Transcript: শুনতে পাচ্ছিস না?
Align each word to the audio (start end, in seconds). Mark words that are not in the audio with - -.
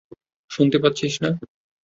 শুনতে 0.51 0.77
পাচ্ছিস 0.83 1.13
না? 1.23 1.29